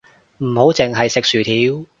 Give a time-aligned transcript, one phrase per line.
[0.39, 1.85] 唔好淨係食薯條